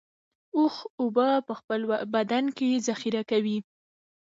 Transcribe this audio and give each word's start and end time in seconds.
اوښ 0.57 0.75
اوبه 1.01 1.27
په 1.47 1.53
خپل 1.59 1.79
بدن 2.13 2.45
کې 2.57 2.83
ذخیره 2.87 3.23
کوي 3.31 3.57